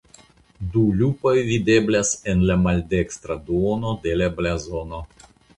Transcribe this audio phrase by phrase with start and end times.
[0.75, 5.07] Du lupoj videblas en la maldekstra duono de la blazono.